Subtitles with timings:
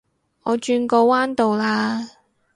[0.41, 2.09] 我轉個彎到啦